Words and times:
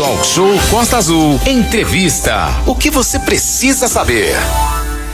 Talk 0.00 0.26
Show 0.26 0.48
Costa 0.70 0.96
Azul. 0.96 1.38
Entrevista. 1.46 2.46
O 2.66 2.74
que 2.74 2.88
você 2.88 3.18
precisa 3.18 3.86
saber? 3.86 4.34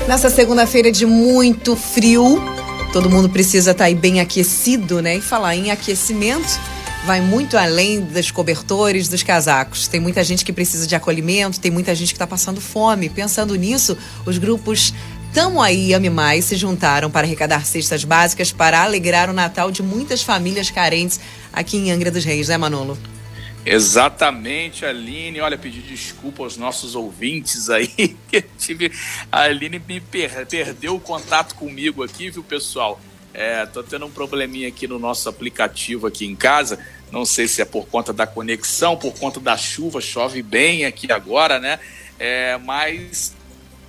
Nessa 0.06 0.30
segunda-feira 0.30 0.92
de 0.92 1.04
muito 1.04 1.74
frio, 1.74 2.40
todo 2.92 3.10
mundo 3.10 3.28
precisa 3.28 3.72
estar 3.72 3.88
tá 3.88 3.94
bem 3.96 4.20
aquecido, 4.20 5.02
né? 5.02 5.17
E 5.17 5.20
falar 5.20 5.57
em 5.57 5.72
aquecimento, 5.72 6.60
vai 7.04 7.20
muito 7.20 7.58
além 7.58 8.00
dos 8.00 8.30
cobertores, 8.30 9.09
dos 9.09 9.25
casacos. 9.25 9.88
Tem 9.88 9.98
muita 9.98 10.22
gente 10.22 10.45
que 10.45 10.52
precisa 10.52 10.87
de 10.87 10.95
acolhimento, 10.95 11.59
tem 11.59 11.73
muita 11.73 11.93
gente 11.93 12.11
que 12.11 12.14
está 12.14 12.27
passando 12.29 12.61
fome. 12.61 13.09
Pensando 13.09 13.57
nisso, 13.57 13.98
os 14.25 14.39
grupos 14.39 14.95
Tamo 15.34 15.61
aí, 15.61 15.95
Ame 15.95 16.11
Mais 16.11 16.45
se 16.45 16.55
juntaram 16.55 17.11
para 17.11 17.27
arrecadar 17.27 17.66
cestas 17.66 18.05
básicas 18.05 18.53
para 18.53 18.84
alegrar 18.84 19.29
o 19.29 19.32
Natal 19.32 19.73
de 19.73 19.82
muitas 19.82 20.23
famílias 20.23 20.71
carentes 20.71 21.18
aqui 21.53 21.77
em 21.77 21.91
Angra 21.91 22.12
dos 22.12 22.25
Reis, 22.25 22.46
né, 22.46 22.57
Manolo? 22.57 22.96
Exatamente, 23.66 24.86
Aline. 24.86 25.40
Olha, 25.40 25.58
pedir 25.58 25.82
desculpa 25.82 26.44
aos 26.44 26.56
nossos 26.56 26.94
ouvintes 26.94 27.68
aí. 27.68 27.88
Que 28.30 28.40
tive... 28.40 28.93
A 29.30 29.43
Aline 29.43 29.80
me 29.80 30.00
per... 30.00 30.46
perdeu 30.46 30.94
o 30.94 31.00
contato 31.00 31.54
comigo 31.57 32.05
aqui, 32.05 32.30
viu, 32.30 32.45
pessoal? 32.45 33.01
É, 33.34 33.66
tô 33.66 33.83
tendo 33.83 34.07
um 34.07 34.10
probleminha 34.10 34.69
aqui 34.69 34.87
no 34.87 34.98
nosso 34.98 35.29
aplicativo 35.29 36.07
aqui 36.07 36.24
em 36.24 36.37
casa. 36.37 36.79
Não 37.10 37.24
sei 37.24 37.47
se 37.48 37.60
é 37.60 37.65
por 37.65 37.87
conta 37.87 38.12
da 38.12 38.27
conexão, 38.27 38.97
por 38.97 39.12
conta 39.19 39.41
da 39.41 39.57
chuva, 39.57 40.01
chove 40.01 40.43
bem 40.43 40.85
aqui 40.85 41.10
agora, 41.10 41.59
né? 41.59 41.79
É, 42.19 42.57
mas 42.59 43.35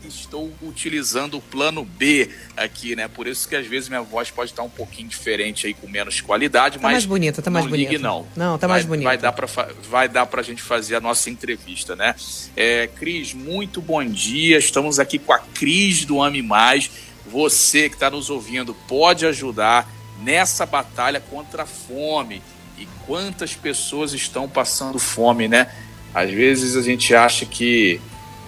estou 0.08 0.52
utilizando 0.62 1.38
o 1.38 1.42
plano 1.42 1.84
B 1.84 2.30
aqui, 2.56 2.96
né? 2.96 3.08
Por 3.08 3.28
isso 3.28 3.48
que 3.48 3.56
às 3.56 3.68
vezes 3.68 3.90
minha 3.90 4.02
voz 4.02 4.32
pode 4.32 4.52
estar 4.52 4.64
um 4.64 4.70
pouquinho 4.70 5.08
diferente 5.08 5.68
aí, 5.68 5.74
com 5.74 5.88
menos 5.88 6.22
qualidade, 6.22 6.78
tá 6.78 6.84
mas. 6.84 6.94
mais 6.94 7.06
bonita, 7.06 7.42
tá 7.42 7.52
mais 7.52 7.66
não 7.66 7.72
bonita. 7.72 7.92
Ligue, 7.92 8.04
não. 8.04 8.26
Não, 8.36 8.58
tá 8.58 8.68
vai, 8.68 8.78
mais 8.78 8.86
bonita. 8.86 9.10
Vai 9.10 9.18
dar, 9.18 9.32
pra, 9.32 9.48
vai 9.90 10.10
dar 10.10 10.26
pra 10.26 10.42
gente 10.42 10.62
fazer 10.62 10.96
a 10.96 11.02
nossa 11.02 11.30
entrevista, 11.30 11.96
né? 11.96 12.16
É, 12.56 12.88
Cris, 12.88 13.34
muito 13.34 13.82
bom 13.82 14.04
dia. 14.06 14.58
Estamos 14.58 15.00
aqui 15.00 15.20
com 15.20 15.34
a 15.34 15.40
Cris 15.40 16.06
do 16.06 16.22
Ame 16.22 16.42
Mais. 16.42 16.90
Você 17.26 17.90
que 17.90 17.96
está 17.96 18.10
nos 18.10 18.30
ouvindo 18.30 18.74
pode 18.88 19.26
ajudar 19.26 19.88
nessa 20.22 20.66
batalha 20.66 21.20
contra 21.20 21.64
a 21.64 21.66
fome. 21.66 22.42
E 22.78 22.88
quantas 23.06 23.56
pessoas 23.56 24.14
estão 24.14 24.48
passando 24.48 25.00
fome, 25.00 25.48
né? 25.48 25.72
Às 26.14 26.32
vezes 26.32 26.76
a 26.76 26.82
gente 26.82 27.14
acha 27.14 27.46
que 27.46 28.00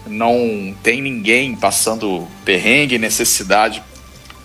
não 0.08 0.76
tem 0.82 1.02
ninguém 1.02 1.56
passando 1.56 2.28
perrengue, 2.44 2.98
necessidade 2.98 3.84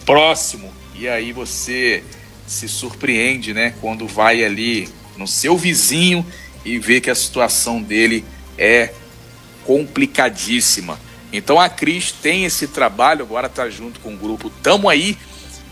próximo, 0.04 0.72
e 0.94 1.08
aí 1.08 1.32
você 1.32 2.02
se 2.46 2.68
surpreende, 2.68 3.54
né, 3.54 3.74
quando 3.80 4.06
vai 4.06 4.44
ali 4.44 4.88
no 5.16 5.26
seu 5.26 5.56
vizinho 5.56 6.24
e 6.64 6.78
vê 6.78 7.00
que 7.00 7.10
a 7.10 7.14
situação 7.14 7.82
dele 7.82 8.24
é 8.58 8.92
complicadíssima. 9.64 10.98
Então 11.32 11.58
a 11.58 11.68
Cris 11.68 12.12
tem 12.12 12.44
esse 12.44 12.68
trabalho, 12.68 13.24
agora 13.24 13.46
está 13.46 13.68
junto 13.68 13.98
com 14.00 14.14
o 14.14 14.16
grupo 14.16 14.50
Tamo 14.62 14.88
Aí 14.88 15.16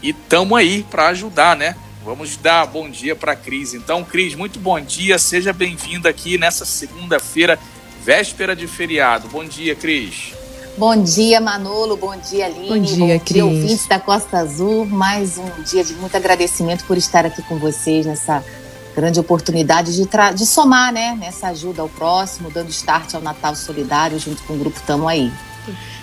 e 0.02 0.12
tamo 0.12 0.56
aí 0.56 0.84
para 0.90 1.08
ajudar, 1.08 1.56
né? 1.56 1.76
Vamos 2.04 2.36
dar 2.36 2.66
bom 2.66 2.90
dia 2.90 3.14
para 3.14 3.36
Cris. 3.36 3.74
Então, 3.74 4.02
Cris, 4.02 4.34
muito 4.34 4.58
bom 4.58 4.80
dia, 4.80 5.20
seja 5.20 5.52
bem-vinda 5.52 6.08
aqui 6.08 6.36
nessa 6.36 6.64
segunda-feira 6.64 7.56
véspera 8.04 8.56
de 8.56 8.66
feriado. 8.66 9.28
Bom 9.28 9.44
dia, 9.44 9.74
Cris. 9.74 10.34
Bom 10.76 11.02
dia, 11.02 11.40
Manolo. 11.40 11.96
Bom 11.96 12.16
dia, 12.16 12.46
Aline. 12.46 12.68
Bom 12.68 12.78
dia, 12.78 13.18
Cris. 13.20 13.34
dia, 13.34 13.44
ouvintes 13.44 13.86
da 13.86 14.00
Costa 14.00 14.38
Azul. 14.38 14.86
Mais 14.86 15.38
um 15.38 15.62
dia 15.62 15.84
de 15.84 15.92
muito 15.94 16.16
agradecimento 16.16 16.84
por 16.84 16.96
estar 16.96 17.26
aqui 17.26 17.42
com 17.42 17.58
vocês 17.58 18.06
nessa 18.06 18.42
grande 18.96 19.20
oportunidade 19.20 19.94
de, 19.94 20.08
de 20.34 20.46
somar, 20.46 20.92
né, 20.92 21.16
nessa 21.18 21.48
ajuda 21.48 21.80
ao 21.80 21.88
próximo, 21.88 22.50
dando 22.50 22.68
start 22.70 23.14
ao 23.14 23.22
Natal 23.22 23.54
Solidário 23.54 24.18
junto 24.18 24.42
com 24.42 24.54
o 24.54 24.58
Grupo 24.58 24.80
Tamo 24.86 25.08
Aí. 25.08 25.32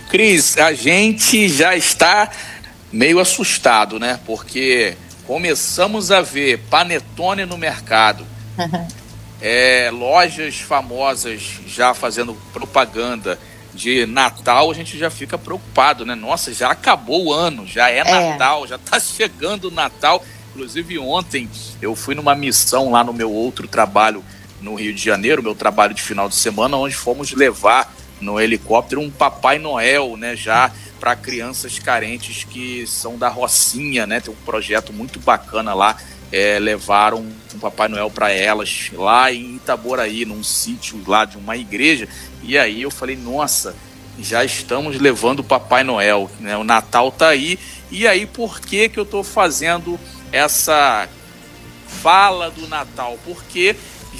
Cris, 0.09 0.57
a 0.57 0.73
gente 0.73 1.47
já 1.49 1.75
está 1.75 2.31
meio 2.91 3.19
assustado, 3.19 3.99
né? 3.99 4.19
Porque 4.25 4.95
começamos 5.27 6.09
a 6.09 6.21
ver 6.21 6.59
panetone 6.69 7.45
no 7.45 7.57
mercado. 7.57 8.25
é, 9.41 9.89
lojas 9.91 10.59
famosas 10.59 11.41
já 11.65 11.93
fazendo 11.93 12.33
propaganda 12.51 13.39
de 13.73 14.05
Natal, 14.05 14.69
a 14.69 14.73
gente 14.73 14.97
já 14.97 15.09
fica 15.09 15.37
preocupado, 15.37 16.05
né? 16.05 16.15
Nossa, 16.15 16.53
já 16.53 16.71
acabou 16.71 17.27
o 17.27 17.33
ano, 17.33 17.65
já 17.65 17.89
é, 17.89 17.99
é. 17.99 18.31
Natal, 18.31 18.67
já 18.67 18.75
está 18.75 18.99
chegando 18.99 19.65
o 19.65 19.71
Natal. 19.71 20.23
Inclusive, 20.51 20.97
ontem 20.99 21.49
eu 21.81 21.95
fui 21.95 22.15
numa 22.15 22.35
missão 22.35 22.91
lá 22.91 23.03
no 23.03 23.13
meu 23.13 23.31
outro 23.31 23.67
trabalho 23.67 24.23
no 24.59 24.75
Rio 24.75 24.93
de 24.93 25.01
Janeiro, 25.01 25.43
meu 25.43 25.55
trabalho 25.55 25.93
de 25.93 26.01
final 26.01 26.27
de 26.27 26.35
semana, 26.35 26.75
onde 26.75 26.95
fomos 26.95 27.31
levar 27.31 27.93
no 28.19 28.39
helicóptero 28.41 28.99
um 28.99 29.09
Papai 29.09 29.57
Noel, 29.59 30.17
né? 30.17 30.35
Já 30.35 30.71
para 30.99 31.15
crianças 31.15 31.79
carentes 31.79 32.43
que 32.43 32.85
são 32.85 33.17
da 33.17 33.29
Rocinha, 33.29 34.05
né? 34.05 34.19
Tem 34.19 34.33
um 34.33 34.45
projeto 34.45 34.91
muito 34.91 35.19
bacana 35.19 35.73
lá 35.73 35.95
é, 36.31 36.59
levaram 36.59 37.25
um 37.53 37.59
Papai 37.59 37.87
Noel 37.87 38.09
para 38.09 38.31
elas 38.31 38.89
lá 38.93 39.31
em 39.31 39.55
Itaboraí, 39.55 40.25
num 40.25 40.43
sítio 40.43 41.01
lá 41.07 41.25
de 41.25 41.37
uma 41.37 41.57
igreja. 41.57 42.07
E 42.43 42.57
aí 42.57 42.81
eu 42.81 42.91
falei, 42.91 43.15
nossa, 43.15 43.75
já 44.19 44.43
estamos 44.43 44.99
levando 44.99 45.39
o 45.39 45.43
Papai 45.43 45.83
Noel, 45.83 46.29
né? 46.39 46.55
O 46.57 46.63
Natal 46.63 47.11
tá 47.11 47.29
aí. 47.29 47.57
E 47.91 48.07
aí 48.07 48.25
por 48.25 48.59
que 48.59 48.89
que 48.89 48.99
eu 48.99 49.03
estou 49.03 49.23
fazendo 49.23 49.99
essa 50.31 51.07
fala 51.87 52.51
do 52.51 52.67
Natal? 52.67 53.17
Porque 53.25 53.75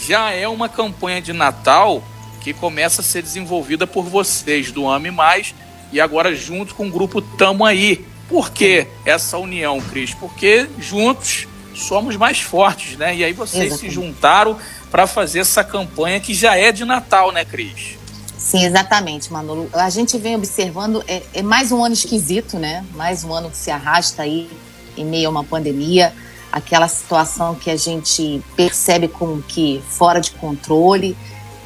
já 0.08 0.32
é 0.32 0.48
uma 0.48 0.70
campanha 0.70 1.22
de 1.22 1.34
Natal 1.34 2.04
que 2.42 2.54
começa 2.54 3.02
a 3.02 3.04
ser 3.04 3.22
desenvolvida 3.22 3.86
por 3.86 4.06
vocês 4.06 4.72
do 4.72 4.88
Ame 4.88 5.12
Mais 5.12 5.54
e 5.92 6.00
agora 6.00 6.34
junto 6.36 6.74
com 6.74 6.88
o 6.88 6.92
grupo 6.92 7.22
Tamo 7.22 7.66
Aí. 7.66 8.06
Por 8.28 8.52
que 8.52 8.88
essa 9.06 9.38
união, 9.38 9.82
Cris? 9.82 10.14
Porque 10.14 10.68
juntos 10.78 11.48
somos 11.82 12.16
mais 12.16 12.40
fortes, 12.40 12.98
né? 12.98 13.16
E 13.16 13.24
aí 13.24 13.34
vocês 13.34 13.66
exatamente. 13.66 13.94
se 13.94 13.94
juntaram 13.94 14.58
para 14.92 15.08
fazer 15.08 15.40
essa 15.40 15.64
campanha 15.64 16.20
que 16.20 16.34
já 16.34 16.56
é 16.56 16.72
de 16.72 16.86
Natal, 16.86 17.32
né, 17.32 17.46
Cris? 17.46 17.98
Sim, 18.38 18.66
exatamente, 18.66 19.32
Manolo. 19.32 19.70
A 19.74 19.90
gente 19.90 20.18
vem 20.18 20.36
observando, 20.36 21.04
é, 21.08 21.22
é, 21.34 21.42
mais 21.42 21.72
um 21.72 21.84
ano 21.84 21.94
esquisito, 21.94 22.58
né? 22.58 22.86
Mais 22.96 23.24
um 23.24 23.34
ano 23.34 23.50
que 23.50 23.58
se 23.58 23.70
arrasta 23.70 24.24
aí 24.24 24.50
em 24.98 25.06
meio 25.06 25.28
a 25.28 25.32
uma 25.32 25.44
pandemia, 25.44 26.14
aquela 26.52 26.88
situação 26.88 27.54
que 27.54 27.70
a 27.70 27.76
gente 27.76 28.42
percebe 28.56 29.08
como 29.08 29.42
que 29.44 29.84
fora 29.90 30.20
de 30.20 30.32
controle. 30.32 31.18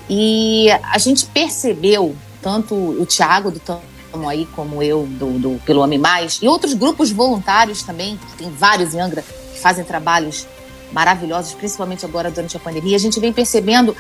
E 0.09 0.67
a 0.91 0.97
gente 0.97 1.25
percebeu, 1.27 2.15
tanto 2.41 2.75
o 2.75 3.05
Tiago 3.05 3.49
do 3.49 3.59
Tamo 3.59 3.81
Aí, 4.27 4.47
como 4.55 4.83
eu, 4.83 5.07
do, 5.07 5.39
do 5.39 5.61
Pelo 5.65 5.81
Ame 5.81 5.97
Mais, 5.97 6.39
e 6.41 6.47
outros 6.47 6.73
grupos 6.73 7.11
voluntários 7.11 7.81
também, 7.81 8.17
que 8.17 8.37
tem 8.37 8.51
vários 8.51 8.93
em 8.93 8.99
Angra, 8.99 9.23
fazem 9.63 9.85
trabalhos 9.85 10.45
maravilhosos, 10.91 11.53
principalmente 11.53 12.05
agora 12.05 12.29
durante 12.29 12.55
a 12.55 12.59
pandemia, 12.59 12.95
a 12.95 12.99
gente 12.99 13.19
vem 13.19 13.33
percebendo 13.33 13.95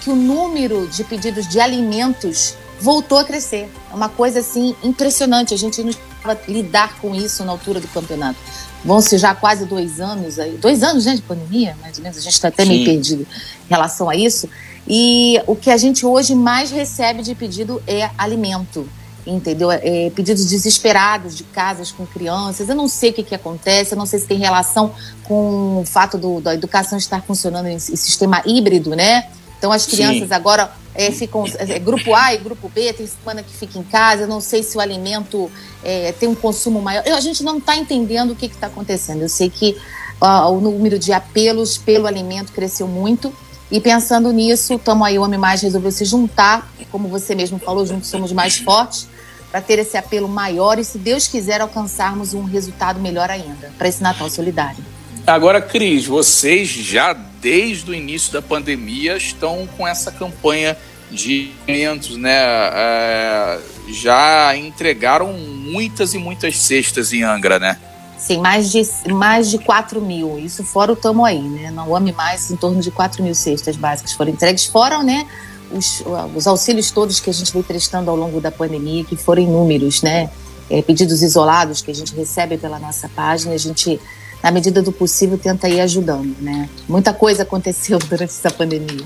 que 0.00 0.10
o 0.10 0.16
número 0.16 0.88
de 0.88 1.04
pedidos 1.04 1.48
de 1.48 1.60
alimentos 1.60 2.54
voltou 2.80 3.16
a 3.16 3.24
crescer. 3.24 3.70
É 3.90 3.94
uma 3.94 4.08
coisa 4.08 4.40
assim 4.40 4.74
impressionante. 4.82 5.54
A 5.54 5.56
gente 5.56 5.82
não 5.82 5.90
estava 5.90 6.38
lidar 6.48 6.98
com 7.00 7.14
isso 7.14 7.44
na 7.44 7.52
altura 7.52 7.80
do 7.80 7.88
campeonato. 7.88 8.38
Vão-se 8.84 9.16
já 9.16 9.34
quase 9.34 9.64
dois 9.64 10.00
anos 10.00 10.38
aí, 10.38 10.56
dois 10.58 10.82
anos 10.82 11.06
né, 11.06 11.14
de 11.14 11.22
pandemia, 11.22 11.76
mais 11.80 11.96
ou 11.96 12.02
menos. 12.02 12.18
A 12.18 12.20
gente 12.20 12.34
está 12.34 12.48
até 12.48 12.64
Sim. 12.64 12.70
meio 12.70 12.84
perdido 12.84 13.22
em 13.22 13.70
relação 13.70 14.10
a 14.10 14.16
isso. 14.16 14.48
E 14.86 15.40
o 15.46 15.56
que 15.56 15.70
a 15.70 15.76
gente 15.76 16.04
hoje 16.04 16.34
mais 16.34 16.70
recebe 16.70 17.22
de 17.22 17.34
pedido 17.34 17.82
é 17.86 18.10
alimento 18.18 18.86
entendeu? 19.26 19.70
É, 19.70 20.10
pedidos 20.14 20.46
desesperados 20.46 21.36
de 21.36 21.42
casas 21.44 21.90
com 21.90 22.06
crianças. 22.06 22.68
Eu 22.68 22.74
não 22.74 22.86
sei 22.86 23.10
o 23.10 23.12
que, 23.12 23.22
que 23.22 23.34
acontece, 23.34 23.92
eu 23.92 23.98
não 23.98 24.06
sei 24.06 24.20
se 24.20 24.26
tem 24.26 24.38
relação 24.38 24.94
com 25.24 25.80
o 25.80 25.84
fato 25.84 26.16
do, 26.16 26.40
da 26.40 26.54
educação 26.54 26.96
estar 26.96 27.22
funcionando 27.22 27.66
em, 27.66 27.78
sistema 27.78 28.42
híbrido, 28.46 28.90
né? 28.94 29.28
Então 29.58 29.72
as 29.72 29.86
crianças 29.86 30.28
Sim. 30.28 30.34
agora 30.34 30.70
é, 30.94 31.10
ficam 31.10 31.44
é, 31.58 31.78
grupo 31.78 32.14
A 32.14 32.34
e 32.34 32.38
grupo 32.38 32.68
B, 32.68 32.92
tem 32.92 33.06
semana 33.06 33.42
que 33.42 33.52
fica 33.52 33.78
em 33.78 33.82
casa, 33.82 34.22
eu 34.22 34.28
não 34.28 34.40
sei 34.40 34.62
se 34.62 34.76
o 34.76 34.80
alimento 34.80 35.50
é, 35.82 36.12
tem 36.12 36.28
um 36.28 36.34
consumo 36.34 36.80
maior. 36.80 37.02
Eu, 37.06 37.16
a 37.16 37.20
gente 37.20 37.42
não 37.42 37.58
está 37.58 37.76
entendendo 37.76 38.30
o 38.32 38.36
que 38.36 38.46
está 38.46 38.68
acontecendo. 38.68 39.22
Eu 39.22 39.28
sei 39.28 39.50
que 39.50 39.76
o 40.20 40.60
número 40.60 40.98
de 40.98 41.12
apelos 41.12 41.76
pelo 41.76 42.06
alimento 42.06 42.52
cresceu 42.52 42.88
muito. 42.88 43.32
E 43.70 43.80
pensando 43.80 44.32
nisso, 44.32 44.74
estamos 44.74 45.06
aí, 45.06 45.18
o 45.18 45.22
Homem 45.22 45.38
Mais 45.38 45.60
resolveu 45.60 45.90
se 45.90 46.04
juntar, 46.04 46.70
como 46.90 47.08
você 47.08 47.34
mesmo 47.34 47.58
falou, 47.58 47.84
juntos 47.84 48.08
somos 48.08 48.32
mais 48.32 48.56
fortes, 48.58 49.08
para 49.50 49.60
ter 49.60 49.78
esse 49.78 49.96
apelo 49.96 50.28
maior 50.28 50.78
e, 50.78 50.84
se 50.84 50.98
Deus 50.98 51.26
quiser, 51.26 51.60
alcançarmos 51.60 52.34
um 52.34 52.44
resultado 52.44 53.00
melhor 53.00 53.30
ainda 53.30 53.72
para 53.78 53.88
esse 53.88 54.02
Natal 54.02 54.28
Solidário. 54.28 54.84
Agora, 55.26 55.60
Cris, 55.60 56.06
vocês 56.06 56.68
já 56.68 57.12
desde 57.12 57.90
o 57.90 57.94
início 57.94 58.32
da 58.32 58.40
pandemia 58.40 59.16
estão 59.16 59.68
com 59.76 59.86
essa 59.86 60.10
campanha 60.12 60.76
de 61.10 61.52
alimentos, 61.66 62.16
né? 62.16 62.32
É, 62.32 63.58
já 63.88 64.56
entregaram 64.56 65.32
muitas 65.32 66.14
e 66.14 66.18
muitas 66.18 66.58
cestas 66.58 67.12
em 67.12 67.22
Angra, 67.22 67.58
né? 67.58 67.78
Sim, 68.18 68.38
mais 68.38 68.72
de, 68.72 68.82
mais 69.12 69.50
de 69.50 69.58
4 69.58 70.00
mil. 70.00 70.38
Isso 70.38 70.64
fora 70.64 70.92
o 70.92 70.96
Tamo 70.96 71.24
Aí, 71.24 71.40
né? 71.40 71.70
Não 71.70 71.94
ame 71.94 72.12
mais, 72.12 72.50
em 72.50 72.56
torno 72.56 72.80
de 72.80 72.90
4 72.90 73.22
mil 73.22 73.34
cestas 73.34 73.76
básicas 73.76 74.12
foram 74.12 74.32
entregues, 74.32 74.64
fora, 74.64 75.02
né? 75.02 75.26
Os, 75.70 76.02
os 76.34 76.46
auxílios 76.46 76.90
todos 76.90 77.20
que 77.20 77.28
a 77.28 77.32
gente 77.32 77.52
vem 77.52 77.62
prestando 77.62 78.10
ao 78.10 78.16
longo 78.16 78.40
da 78.40 78.50
pandemia, 78.50 79.04
que 79.04 79.16
foram 79.16 79.42
inúmeros, 79.42 80.02
né? 80.02 80.30
É, 80.68 80.82
pedidos 80.82 81.22
isolados 81.22 81.80
que 81.80 81.90
a 81.90 81.94
gente 81.94 82.14
recebe 82.14 82.58
pela 82.58 82.78
nossa 82.78 83.08
página, 83.08 83.54
a 83.54 83.58
gente, 83.58 84.00
na 84.42 84.50
medida 84.50 84.82
do 84.82 84.90
possível, 84.90 85.38
tenta 85.38 85.68
ir 85.68 85.80
ajudando, 85.80 86.36
né? 86.40 86.68
Muita 86.88 87.12
coisa 87.12 87.42
aconteceu 87.42 87.98
durante 88.08 88.30
essa 88.30 88.50
pandemia. 88.50 89.04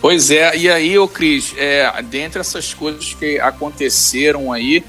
Pois 0.00 0.30
é, 0.30 0.56
e 0.56 0.70
aí, 0.70 0.98
ô 0.98 1.08
Cris, 1.08 1.54
é, 1.56 1.90
dentre 2.02 2.40
essas 2.40 2.74
coisas 2.74 3.14
que 3.14 3.40
aconteceram 3.40 4.52
aí, 4.52 4.84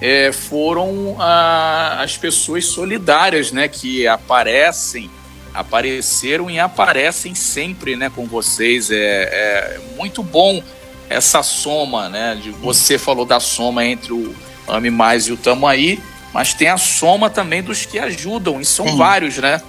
é, 0.00 0.32
foram 0.32 1.16
ah, 1.18 2.00
as 2.02 2.16
pessoas 2.16 2.66
solidárias, 2.66 3.52
né, 3.52 3.68
que 3.68 4.06
aparecem, 4.06 5.10
apareceram 5.52 6.50
e 6.50 6.58
aparecem 6.58 7.34
sempre, 7.34 7.96
né, 7.96 8.10
com 8.14 8.26
vocês. 8.26 8.90
É, 8.90 8.96
é 8.96 9.80
muito 9.96 10.22
bom 10.22 10.62
essa 11.08 11.42
soma, 11.42 12.08
né, 12.08 12.38
de 12.40 12.50
você 12.50 12.98
falou 12.98 13.24
da 13.24 13.40
soma 13.40 13.84
entre 13.84 14.12
o 14.12 14.34
Ame 14.68 14.90
Mais 14.90 15.26
e 15.26 15.32
o 15.32 15.36
Tamo 15.36 15.66
Aí, 15.66 16.00
mas 16.32 16.54
tem 16.54 16.68
a 16.68 16.78
soma 16.78 17.28
também 17.28 17.62
dos 17.62 17.84
que 17.84 17.98
ajudam, 17.98 18.60
e 18.60 18.64
são 18.64 18.86
Sim. 18.86 18.96
vários, 18.96 19.36
né? 19.38 19.60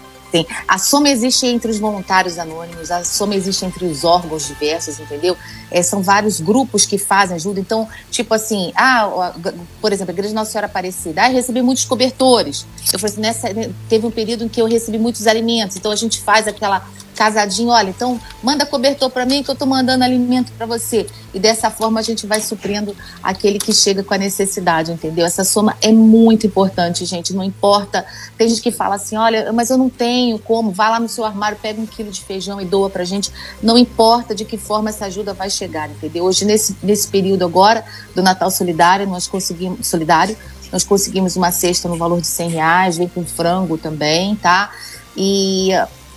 A 0.67 0.77
soma 0.77 1.09
existe 1.09 1.45
entre 1.45 1.69
os 1.71 1.79
voluntários 1.79 2.37
anônimos, 2.37 2.91
a 2.91 3.03
soma 3.03 3.35
existe 3.35 3.65
entre 3.65 3.85
os 3.85 4.03
órgãos 4.03 4.47
diversos, 4.47 4.99
entendeu? 4.99 5.35
É, 5.69 5.81
são 5.83 6.01
vários 6.01 6.39
grupos 6.39 6.85
que 6.85 6.97
fazem 6.97 7.35
ajuda. 7.35 7.59
Então, 7.59 7.87
tipo 8.09 8.33
assim, 8.33 8.71
ah, 8.75 9.33
por 9.81 9.91
exemplo, 9.91 10.11
a 10.11 10.13
Igreja 10.13 10.33
Nossa 10.33 10.51
Senhora 10.51 10.67
Aparecida, 10.67 11.23
ah, 11.23 11.27
recebi 11.27 11.61
muitos 11.61 11.85
cobertores. 11.85 12.65
Eu 12.91 12.99
falei 12.99 13.13
assim, 13.13 13.21
nessa, 13.21 13.49
teve 13.89 14.05
um 14.05 14.11
período 14.11 14.45
em 14.45 14.47
que 14.47 14.61
eu 14.61 14.65
recebi 14.65 14.97
muitos 14.97 15.27
alimentos. 15.27 15.77
Então, 15.77 15.91
a 15.91 15.95
gente 15.95 16.19
faz 16.21 16.47
aquela 16.47 16.85
casadinho, 17.21 17.69
olha, 17.69 17.91
então 17.91 18.19
manda 18.41 18.65
cobertor 18.65 19.07
para 19.11 19.27
mim 19.27 19.43
que 19.43 19.51
eu 19.51 19.53
estou 19.53 19.67
mandando 19.67 20.03
alimento 20.03 20.51
para 20.53 20.65
você. 20.65 21.05
E 21.31 21.39
dessa 21.39 21.69
forma 21.69 21.99
a 21.99 22.03
gente 22.03 22.25
vai 22.25 22.41
suprindo 22.41 22.95
aquele 23.21 23.59
que 23.59 23.71
chega 23.71 24.03
com 24.03 24.11
a 24.15 24.17
necessidade, 24.17 24.91
entendeu? 24.91 25.23
Essa 25.23 25.43
soma 25.43 25.77
é 25.83 25.91
muito 25.91 26.47
importante, 26.47 27.05
gente. 27.05 27.31
Não 27.31 27.43
importa. 27.43 28.03
Tem 28.35 28.49
gente 28.49 28.59
que 28.59 28.71
fala 28.71 28.95
assim, 28.95 29.17
olha, 29.17 29.53
mas 29.53 29.69
eu 29.69 29.77
não 29.77 29.87
tenho 29.87 30.39
como. 30.39 30.71
Vá 30.71 30.89
lá 30.89 30.99
no 30.99 31.07
seu 31.07 31.23
armário, 31.23 31.59
pega 31.61 31.79
um 31.79 31.85
quilo 31.85 32.09
de 32.09 32.21
feijão 32.21 32.59
e 32.59 32.65
doa 32.65 32.89
para 32.89 33.03
gente. 33.03 33.31
Não 33.61 33.77
importa 33.77 34.33
de 34.33 34.43
que 34.43 34.57
forma 34.57 34.89
essa 34.89 35.05
ajuda 35.05 35.31
vai 35.31 35.51
chegar, 35.51 35.91
entendeu? 35.91 36.23
Hoje 36.23 36.43
nesse 36.43 36.75
nesse 36.81 37.07
período 37.07 37.45
agora 37.45 37.85
do 38.15 38.23
Natal 38.23 38.49
Solidário, 38.49 39.05
nós 39.05 39.27
conseguimos 39.27 39.85
solidário, 39.85 40.35
nós 40.71 40.83
conseguimos 40.83 41.35
uma 41.35 41.51
cesta 41.51 41.87
no 41.87 41.97
valor 41.97 42.19
de 42.19 42.25
100 42.25 42.49
reais, 42.49 42.97
vem 42.97 43.07
com 43.07 43.23
frango 43.23 43.77
também, 43.77 44.35
tá? 44.37 44.71
E 45.15 45.71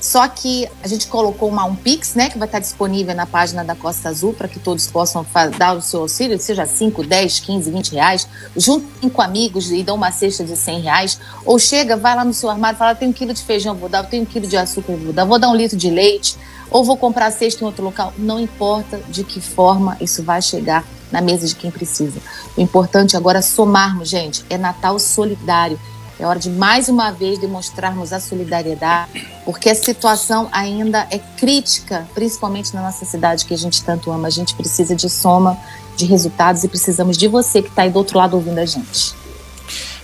só 0.04 0.28
que 0.28 0.68
a 0.82 0.86
gente 0.86 1.06
colocou 1.06 1.48
uma 1.48 1.64
um 1.64 1.74
Pix, 1.74 2.14
né, 2.14 2.28
que 2.28 2.36
vai 2.36 2.46
estar 2.46 2.58
disponível 2.58 3.14
na 3.14 3.24
página 3.24 3.64
da 3.64 3.74
Costa 3.74 4.10
Azul 4.10 4.34
para 4.34 4.46
que 4.46 4.58
todos 4.58 4.86
possam 4.86 5.24
dar 5.56 5.74
o 5.74 5.80
seu 5.80 6.02
auxílio, 6.02 6.38
seja 6.38 6.66
5, 6.66 7.02
10, 7.02 7.40
15, 7.40 7.70
20 7.70 7.92
reais. 7.92 8.28
Juntem 8.54 9.08
com 9.08 9.22
amigos 9.22 9.72
e 9.72 9.82
dão 9.82 9.96
uma 9.96 10.12
cesta 10.12 10.44
de 10.44 10.58
100 10.58 10.80
reais. 10.82 11.18
Ou 11.46 11.58
chega, 11.58 11.96
vai 11.96 12.14
lá 12.14 12.22
no 12.22 12.34
seu 12.34 12.50
armário 12.50 12.76
e 12.76 12.78
fala: 12.78 12.94
tem 12.94 13.08
um 13.08 13.14
quilo 13.14 13.32
de 13.32 13.42
feijão, 13.42 13.74
vou 13.74 13.88
dar, 13.88 14.02
tem 14.02 14.20
um 14.20 14.26
quilo 14.26 14.46
de 14.46 14.58
açúcar, 14.58 14.94
vou 14.94 15.10
dar, 15.10 15.24
vou 15.24 15.38
dar 15.38 15.48
um 15.48 15.56
litro 15.56 15.74
de 15.74 15.88
leite, 15.88 16.36
ou 16.70 16.84
vou 16.84 16.98
comprar 16.98 17.30
cesta 17.30 17.64
em 17.64 17.66
outro 17.66 17.82
local. 17.82 18.12
Não 18.18 18.38
importa 18.38 19.00
de 19.08 19.24
que 19.24 19.40
forma 19.40 19.96
isso 20.02 20.22
vai 20.22 20.42
chegar 20.42 20.84
na 21.10 21.22
mesa 21.22 21.46
de 21.46 21.54
quem 21.54 21.70
precisa. 21.70 22.20
O 22.54 22.60
importante 22.60 23.16
agora 23.16 23.38
é 23.38 23.42
somarmos, 23.42 24.10
gente. 24.10 24.44
É 24.50 24.58
Natal 24.58 24.98
solidário. 24.98 25.80
É 26.18 26.24
hora 26.26 26.38
de 26.38 26.48
mais 26.48 26.88
uma 26.88 27.10
vez 27.10 27.38
demonstrarmos 27.38 28.12
a 28.12 28.20
solidariedade, 28.20 29.26
porque 29.44 29.68
a 29.68 29.74
situação 29.74 30.48
ainda 30.52 31.06
é 31.10 31.18
crítica, 31.18 32.06
principalmente 32.14 32.72
na 32.72 32.82
nossa 32.82 33.04
cidade 33.04 33.44
que 33.44 33.52
a 33.52 33.58
gente 33.58 33.82
tanto 33.82 34.12
ama. 34.12 34.28
A 34.28 34.30
gente 34.30 34.54
precisa 34.54 34.94
de 34.94 35.10
soma 35.10 35.58
de 35.96 36.06
resultados 36.06 36.62
e 36.62 36.68
precisamos 36.68 37.16
de 37.16 37.26
você 37.26 37.60
que 37.60 37.68
está 37.68 37.82
aí 37.82 37.90
do 37.90 37.98
outro 37.98 38.18
lado 38.18 38.34
ouvindo 38.34 38.58
a 38.58 38.66
gente. 38.66 39.14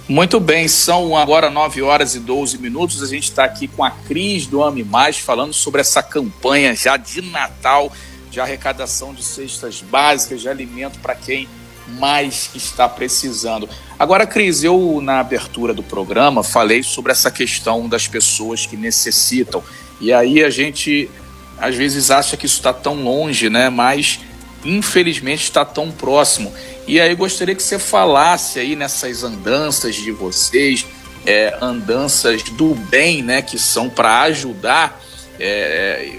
Muito 0.09 0.41
bem, 0.41 0.67
são 0.67 1.17
agora 1.17 1.49
9 1.49 1.83
horas 1.83 2.17
e 2.17 2.19
12 2.19 2.59
minutos. 2.59 3.01
A 3.01 3.07
gente 3.07 3.25
está 3.25 3.45
aqui 3.45 3.69
com 3.69 3.85
a 3.85 3.93
Cris 3.93 4.49
do 4.49 4.61
Ame 4.61 4.83
Mais 4.83 5.19
falando 5.19 5.53
sobre 5.53 5.81
essa 5.81 6.03
campanha 6.03 6.75
já 6.75 6.97
de 6.97 7.23
Natal 7.23 7.93
de 8.29 8.41
arrecadação 8.41 9.13
de 9.13 9.23
cestas 9.23 9.83
básicas 9.83 10.41
de 10.41 10.49
alimento 10.49 10.99
para 11.01 11.15
quem 11.15 11.49
mais 11.99 12.51
está 12.55 12.89
precisando. 12.89 13.69
Agora, 13.99 14.27
Cris, 14.27 14.65
eu 14.65 15.01
na 15.03 15.21
abertura 15.21 15.75
do 15.75 15.83
programa 15.83 16.43
falei 16.43 16.83
sobre 16.83 17.13
essa 17.13 17.31
questão 17.31 17.89
das 17.89 18.09
pessoas 18.09 18.67
que 18.67 18.77
necessitam. 18.77 19.63
E 20.01 20.13
aí 20.13 20.43
a 20.43 20.51
gente 20.51 21.11
às 21.59 21.75
vezes 21.75 22.11
acha 22.11 22.37
que 22.37 22.47
isso 22.47 22.57
está 22.57 22.73
tão 22.73 23.03
longe, 23.03 23.51
né? 23.51 23.69
Mas 23.69 24.21
infelizmente 24.65 25.43
está 25.45 25.65
tão 25.65 25.91
próximo. 25.91 26.53
E 26.87 27.01
aí 27.01 27.15
gostaria 27.15 27.55
que 27.55 27.63
você 27.63 27.79
falasse 27.79 28.59
aí 28.59 28.75
nessas 28.75 29.23
andanças 29.23 29.95
de 29.95 30.11
vocês, 30.11 30.87
é, 31.27 31.57
andanças 31.61 32.43
do 32.43 32.75
bem, 32.75 33.23
né? 33.23 33.43
Que 33.43 33.59
são 33.59 33.91
para 33.91 34.23
ajudar. 34.23 35.01
É, 35.39 36.13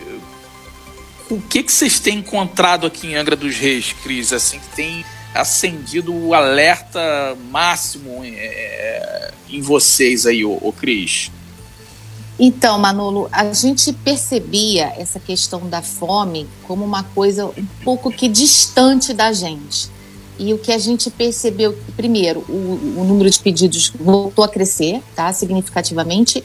o 1.29 1.41
que, 1.41 1.63
que 1.63 1.71
vocês 1.71 2.00
têm 2.00 2.19
encontrado 2.19 2.85
aqui 2.85 3.07
em 3.07 3.15
Angra 3.15 3.35
dos 3.35 3.56
Reis, 3.56 3.95
Cris? 4.03 4.33
Assim, 4.33 4.59
que 4.59 4.75
tem 4.75 5.06
acendido 5.33 6.13
o 6.13 6.33
alerta 6.33 7.37
máximo 7.49 8.21
é, 8.23 9.31
em 9.49 9.61
vocês 9.61 10.25
aí, 10.25 10.43
o, 10.43 10.73
Cris? 10.77 11.31
Então, 12.39 12.79
Manolo, 12.79 13.29
a 13.31 13.53
gente 13.53 13.93
percebia 13.93 14.93
essa 14.97 15.19
questão 15.19 15.69
da 15.69 15.81
fome 15.81 16.47
como 16.63 16.83
uma 16.83 17.03
coisa 17.03 17.45
um 17.45 17.65
pouco 17.83 18.11
que 18.11 18.27
distante 18.27 19.13
da 19.13 19.31
gente. 19.31 19.89
E 20.39 20.53
o 20.53 20.57
que 20.57 20.71
a 20.71 20.77
gente 20.79 21.11
percebeu, 21.11 21.77
primeiro, 21.95 22.39
o, 22.49 22.97
o 22.97 23.03
número 23.03 23.29
de 23.29 23.37
pedidos 23.37 23.93
voltou 23.99 24.43
a 24.43 24.49
crescer, 24.49 25.03
tá, 25.15 25.31
significativamente, 25.31 26.43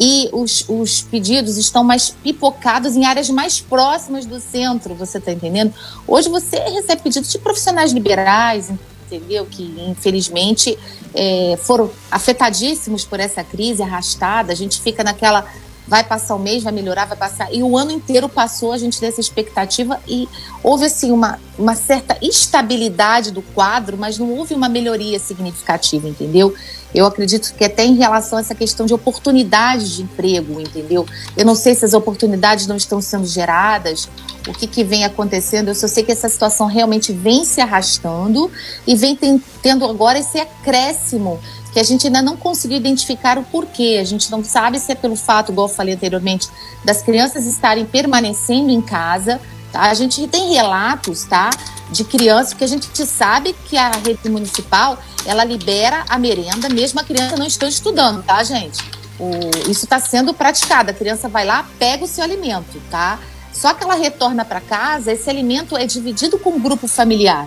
e 0.00 0.28
os, 0.32 0.64
os 0.68 1.02
pedidos 1.02 1.56
estão 1.56 1.82
mais 1.82 2.10
pipocados 2.10 2.96
em 2.96 3.04
áreas 3.04 3.28
mais 3.30 3.60
próximas 3.60 4.24
do 4.24 4.40
centro, 4.40 4.94
você 4.94 5.18
está 5.18 5.32
entendendo? 5.32 5.72
Hoje 6.06 6.28
você 6.28 6.58
recebe 6.58 7.02
pedidos 7.02 7.30
de 7.30 7.38
profissionais 7.38 7.92
liberais, 7.92 8.70
entendeu? 9.06 9.46
Que 9.46 9.62
infelizmente 9.88 10.78
é, 11.14 11.58
foram 11.62 11.90
afetadíssimos 12.10 13.04
por 13.04 13.18
essa 13.18 13.42
crise 13.42 13.82
arrastada. 13.82 14.52
A 14.52 14.56
gente 14.56 14.80
fica 14.80 15.02
naquela 15.02 15.44
vai 15.88 16.04
passar 16.04 16.34
o 16.34 16.38
mês, 16.38 16.62
vai 16.62 16.72
melhorar, 16.72 17.06
vai 17.06 17.16
passar. 17.16 17.52
E 17.52 17.62
o 17.62 17.76
ano 17.76 17.90
inteiro 17.90 18.28
passou 18.28 18.72
a 18.72 18.78
gente 18.78 19.00
dessa 19.00 19.20
expectativa 19.20 19.98
e 20.06 20.28
houve 20.62 20.84
assim 20.84 21.10
uma, 21.10 21.40
uma 21.58 21.74
certa 21.74 22.16
estabilidade 22.20 23.30
do 23.30 23.40
quadro, 23.40 23.96
mas 23.96 24.18
não 24.18 24.30
houve 24.36 24.54
uma 24.54 24.68
melhoria 24.68 25.18
significativa, 25.18 26.06
entendeu? 26.06 26.54
Eu 26.94 27.04
acredito 27.06 27.54
que 27.54 27.64
até 27.64 27.84
em 27.84 27.96
relação 27.96 28.38
a 28.38 28.40
essa 28.40 28.54
questão 28.54 28.86
de 28.86 28.94
oportunidades 28.94 29.90
de 29.90 30.02
emprego, 30.02 30.60
entendeu? 30.60 31.06
Eu 31.36 31.44
não 31.44 31.54
sei 31.54 31.74
se 31.74 31.84
as 31.84 31.92
oportunidades 31.92 32.66
não 32.66 32.76
estão 32.76 33.00
sendo 33.00 33.26
geradas, 33.26 34.08
o 34.46 34.52
que, 34.52 34.66
que 34.66 34.82
vem 34.82 35.04
acontecendo. 35.04 35.68
Eu 35.68 35.74
só 35.74 35.86
sei 35.86 36.02
que 36.02 36.12
essa 36.12 36.28
situação 36.28 36.66
realmente 36.66 37.12
vem 37.12 37.44
se 37.44 37.60
arrastando 37.60 38.50
e 38.86 38.94
vem 38.94 39.18
tendo 39.62 39.84
agora 39.84 40.18
esse 40.18 40.38
acréscimo 40.38 41.38
que 41.72 41.78
a 41.78 41.82
gente 41.82 42.06
ainda 42.06 42.22
não 42.22 42.36
conseguiu 42.36 42.78
identificar 42.78 43.38
o 43.38 43.42
porquê. 43.44 43.98
A 44.00 44.04
gente 44.04 44.30
não 44.30 44.42
sabe 44.42 44.80
se 44.80 44.90
é 44.90 44.94
pelo 44.94 45.16
fato, 45.16 45.52
igual 45.52 45.68
eu 45.68 45.74
falei 45.74 45.94
anteriormente, 45.94 46.48
das 46.82 47.02
crianças 47.02 47.44
estarem 47.44 47.84
permanecendo 47.84 48.70
em 48.70 48.80
casa. 48.80 49.38
Tá? 49.70 49.82
A 49.82 49.94
gente 49.94 50.26
tem 50.28 50.54
relatos, 50.54 51.24
tá? 51.24 51.50
de 51.90 52.04
crianças, 52.04 52.52
porque 52.52 52.64
a 52.64 52.68
gente 52.68 53.06
sabe 53.06 53.54
que 53.66 53.76
a 53.76 53.90
rede 53.90 54.28
municipal 54.28 54.98
ela 55.28 55.44
libera 55.44 56.06
a 56.08 56.18
merenda, 56.18 56.70
mesmo 56.70 56.98
a 57.00 57.04
criança 57.04 57.36
não 57.36 57.46
estando 57.46 57.70
estudando, 57.70 58.22
tá, 58.22 58.42
gente? 58.42 58.82
O, 59.20 59.70
isso 59.70 59.84
está 59.84 60.00
sendo 60.00 60.32
praticado. 60.32 60.90
A 60.90 60.94
criança 60.94 61.28
vai 61.28 61.44
lá, 61.44 61.68
pega 61.78 62.02
o 62.02 62.08
seu 62.08 62.24
alimento, 62.24 62.80
tá? 62.90 63.18
Só 63.52 63.74
que 63.74 63.84
ela 63.84 63.94
retorna 63.94 64.42
para 64.42 64.58
casa, 64.58 65.12
esse 65.12 65.28
alimento 65.28 65.76
é 65.76 65.84
dividido 65.84 66.38
com 66.38 66.56
o 66.56 66.58
grupo 66.58 66.88
familiar, 66.88 67.46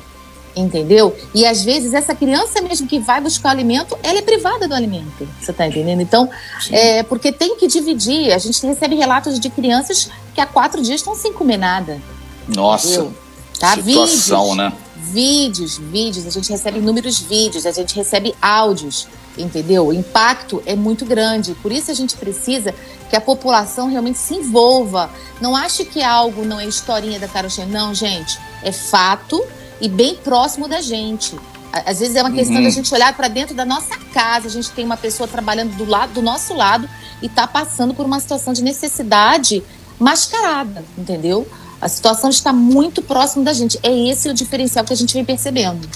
entendeu? 0.56 1.16
E 1.34 1.44
às 1.44 1.64
vezes 1.64 1.96
essa 1.96 2.14
criança 2.14 2.62
mesmo 2.62 2.88
que 2.88 3.00
vai 3.00 3.20
buscar 3.20 3.50
o 3.50 3.52
alimento, 3.52 3.98
ela 4.04 4.20
é 4.20 4.22
privada 4.22 4.68
do 4.68 4.76
alimento, 4.76 5.28
você 5.40 5.50
está 5.50 5.66
entendendo? 5.66 6.02
Então, 6.02 6.30
é, 6.70 7.02
porque 7.02 7.32
tem 7.32 7.56
que 7.56 7.66
dividir. 7.66 8.32
A 8.32 8.38
gente 8.38 8.64
recebe 8.64 8.96
relatos 8.96 9.40
de 9.40 9.50
crianças 9.50 10.12
que 10.36 10.42
há 10.42 10.46
quatro 10.46 10.84
dias 10.84 11.00
estão 11.00 11.16
sem 11.16 11.34
comer 11.34 11.58
nada. 11.58 12.00
Nossa. 12.48 12.88
Entendeu? 12.88 13.14
Tá? 13.60 13.76
Situação, 13.76 14.50
vídeos, 14.50 14.58
né? 14.58 14.74
Vídeos, 15.02 15.78
vídeos, 15.78 16.26
a 16.26 16.30
gente 16.30 16.50
recebe 16.50 16.80
inúmeros 16.80 17.20
vídeos, 17.20 17.66
a 17.66 17.72
gente 17.72 17.96
recebe 17.96 18.36
áudios, 18.42 19.08
entendeu? 19.38 19.88
O 19.88 19.94
impacto 19.94 20.62
é 20.66 20.76
muito 20.76 21.06
grande. 21.06 21.56
Por 21.56 21.72
isso 21.72 21.92
a 21.92 21.94
gente 21.94 22.16
precisa 22.16 22.74
que 23.10 23.16
a 23.16 23.22
população 23.22 23.90
realmente 23.90 24.20
se 24.20 24.36
envolva. 24.36 25.10
Não 25.42 25.56
ache 25.56 25.84
que 25.84 26.02
algo 26.02 26.46
não 26.46 26.60
é 26.60 26.66
historinha 26.66 27.20
da 27.20 27.28
carochinha. 27.28 27.68
Não, 27.68 27.94
gente, 27.94 28.40
é 28.64 28.72
fato 28.72 29.44
e 29.82 29.90
bem 29.90 30.16
próximo 30.16 30.68
da 30.68 30.82
gente. 30.82 31.36
Às 31.74 32.00
vezes 32.00 32.16
é 32.16 32.22
uma 32.22 32.32
questão 32.32 32.58
uhum. 32.58 32.64
da 32.64 32.70
gente 32.70 32.94
olhar 32.94 33.16
para 33.16 33.28
dentro 33.28 33.56
da 33.56 33.66
nossa 33.66 33.98
casa. 34.14 34.48
A 34.48 34.52
gente 34.52 34.70
tem 34.72 34.86
uma 34.86 34.98
pessoa 34.98 35.28
trabalhando 35.28 35.76
do 35.76 35.86
lado 35.86 36.14
do 36.14 36.22
nosso 36.22 36.54
lado 36.54 36.88
e 37.22 37.26
está 37.26 37.48
passando 37.48 37.94
por 37.94 38.06
uma 38.06 38.20
situação 38.20 38.54
de 38.54 38.62
necessidade 38.62 39.64
mascarada, 39.98 40.84
entendeu? 40.98 41.48
A 41.82 41.90
situação 41.90 42.30
está 42.30 42.54
muito 42.54 43.02
próxima 43.02 43.44
da 43.44 43.54
gente. 43.54 43.80
É 43.82 43.92
esse 43.92 44.30
o 44.30 44.34
diferencial 44.34 44.86
que 44.86 44.94
a 44.94 44.96
gente 44.96 45.14
vem 45.14 45.26
percebendo. 45.26 45.90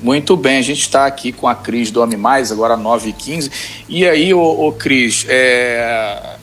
Muito 0.00 0.36
bem, 0.36 0.58
a 0.58 0.62
gente 0.62 0.82
está 0.82 1.06
aqui 1.06 1.32
com 1.32 1.48
a 1.48 1.54
Cris 1.54 1.90
do 1.90 2.02
Ame 2.02 2.16
Mais, 2.16 2.52
agora 2.52 2.76
9h15. 2.76 3.50
E 3.88 4.06
aí, 4.06 4.34
ô, 4.34 4.68
ô 4.68 4.72
Cris, 4.72 5.24
é... 5.28 6.36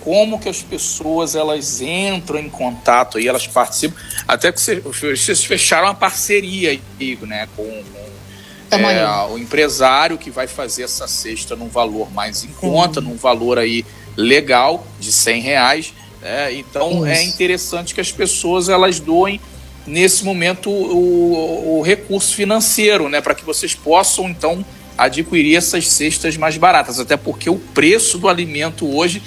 como 0.00 0.38
que 0.38 0.48
as 0.48 0.60
pessoas 0.60 1.34
elas 1.34 1.80
entram 1.80 2.38
em 2.38 2.50
contato 2.50 3.16
aí, 3.16 3.28
elas 3.28 3.46
participam? 3.46 3.96
Até 4.26 4.50
que 4.50 4.60
vocês 4.60 5.44
fecharam 5.44 5.86
uma 5.86 5.94
parceria 5.94 6.70
aí, 6.70 7.18
né, 7.22 7.48
com, 7.56 7.62
com 7.64 8.76
é, 8.76 9.26
o 9.26 9.38
empresário 9.38 10.18
que 10.18 10.30
vai 10.30 10.46
fazer 10.46 10.82
essa 10.82 11.06
cesta 11.06 11.54
num 11.54 11.68
valor 11.68 12.12
mais 12.12 12.44
em 12.44 12.48
conta, 12.48 13.00
num 13.00 13.16
valor 13.16 13.58
aí 13.58 13.84
legal 14.16 14.84
de 14.98 15.12
100 15.12 15.40
reais. 15.40 15.94
Né? 16.22 16.54
Então 16.54 17.06
é 17.06 17.18
é 17.18 17.22
interessante 17.22 17.94
que 17.94 18.00
as 18.00 18.12
pessoas 18.12 18.68
elas 18.68 19.00
doem 19.00 19.40
nesse 19.86 20.24
momento 20.24 20.70
o, 20.70 21.78
o 21.78 21.82
recurso 21.82 22.34
financeiro, 22.34 23.08
né, 23.08 23.20
para 23.20 23.34
que 23.34 23.44
vocês 23.44 23.74
possam 23.74 24.28
então 24.28 24.64
adquirir 24.96 25.56
essas 25.56 25.88
cestas 25.88 26.36
mais 26.36 26.56
baratas, 26.58 27.00
até 27.00 27.16
porque 27.16 27.48
o 27.48 27.56
preço 27.56 28.18
do 28.18 28.28
alimento 28.28 28.86
hoje 28.86 29.22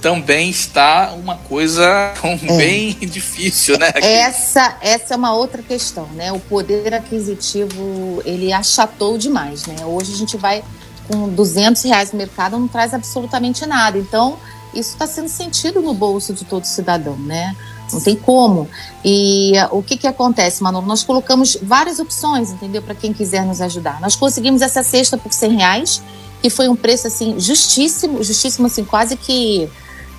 também 0.00 0.48
está 0.48 1.12
uma 1.12 1.36
coisa 1.36 2.14
é. 2.22 2.56
bem 2.56 2.96
difícil, 3.00 3.76
né? 3.78 3.92
Essa, 4.00 4.78
essa 4.80 5.14
é 5.14 5.16
uma 5.16 5.34
outra 5.34 5.60
questão, 5.60 6.06
né? 6.14 6.30
O 6.30 6.38
poder 6.38 6.94
aquisitivo 6.94 8.22
ele 8.24 8.52
achatou 8.52 9.18
demais, 9.18 9.66
né? 9.66 9.84
Hoje 9.84 10.12
a 10.12 10.16
gente 10.16 10.36
vai 10.36 10.62
com 11.08 11.28
200 11.28 11.82
reais 11.82 12.12
no 12.12 12.18
mercado 12.18 12.58
não 12.58 12.68
traz 12.68 12.94
absolutamente 12.94 13.66
nada. 13.66 13.98
Então 13.98 14.38
isso 14.74 14.90
está 14.90 15.06
sendo 15.06 15.28
sentido 15.28 15.80
no 15.80 15.94
bolso 15.94 16.32
de 16.32 16.44
todo 16.44 16.64
cidadão, 16.64 17.16
né? 17.16 17.56
Não 17.92 18.00
tem 18.00 18.16
como. 18.16 18.68
E 19.04 19.52
uh, 19.56 19.78
o 19.78 19.82
que 19.82 19.96
que 19.96 20.06
acontece, 20.06 20.62
Manu? 20.62 20.82
Nós 20.82 21.02
colocamos 21.02 21.56
várias 21.62 21.98
opções, 21.98 22.50
entendeu? 22.50 22.82
Para 22.82 22.94
quem 22.94 23.12
quiser 23.12 23.44
nos 23.44 23.60
ajudar. 23.60 24.00
Nós 24.00 24.14
conseguimos 24.14 24.60
essa 24.60 24.82
cesta 24.82 25.16
por 25.16 25.32
100 25.32 25.56
reais, 25.56 26.02
que 26.42 26.50
foi 26.50 26.68
um 26.68 26.76
preço, 26.76 27.06
assim, 27.06 27.38
justíssimo, 27.38 28.22
justíssimo, 28.22 28.66
assim, 28.66 28.84
quase 28.84 29.16
que... 29.16 29.68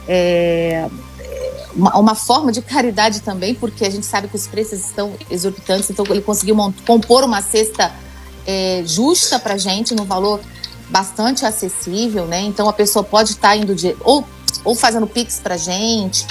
É, 0.07 0.89
uma, 1.75 1.95
uma, 1.97 2.15
forma 2.15 2.51
de 2.51 2.63
caridade 2.63 3.21
também, 3.21 3.53
porque 3.53 3.85
a 3.85 3.89
gente 3.91 4.05
sabe 4.05 4.27
que 4.27 4.35
os 4.35 4.47
preços 4.47 4.79
estão 4.79 5.13
exorbitantes, 5.29 5.87
então 5.91 6.03
ele 6.09 6.21
conseguiu 6.21 6.55
compor 6.85 7.23
uma 7.23 7.43
cesta 7.43 7.93
é, 8.45 8.81
justa 8.85 9.37
para 9.37 9.55
gente, 9.55 9.93
no 9.93 10.03
valor 10.03 10.41
bastante 10.89 11.45
acessível, 11.45 12.25
né? 12.25 12.41
Então 12.41 12.67
a 12.67 12.73
pessoa 12.73 13.03
pode 13.03 13.31
estar 13.31 13.49
tá 13.49 13.55
indo 13.55 13.75
de, 13.75 13.95
ou 14.01 14.25
ou 14.63 14.75
fazendo 14.75 15.07
pix 15.07 15.39
para 15.39 15.57
gente, 15.57 16.25